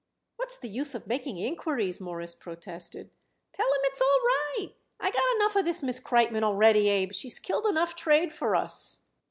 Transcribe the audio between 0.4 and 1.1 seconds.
the use of